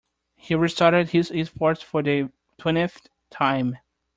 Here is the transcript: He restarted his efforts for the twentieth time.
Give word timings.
He 0.35 0.55
restarted 0.55 1.09
his 1.11 1.29
efforts 1.29 1.83
for 1.83 2.01
the 2.01 2.31
twentieth 2.57 3.05
time. 3.29 3.77